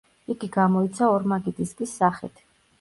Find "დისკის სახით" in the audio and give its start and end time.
1.61-2.47